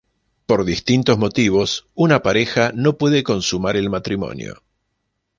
[0.47, 4.63] Por distintos motivos una pareja no puede consumar el matrimonio.